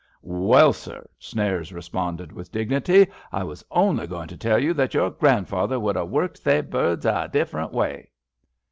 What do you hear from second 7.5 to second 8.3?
way."